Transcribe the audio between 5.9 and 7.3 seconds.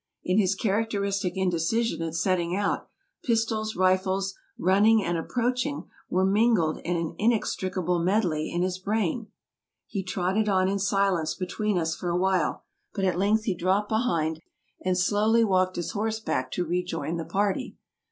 were mingled in an inex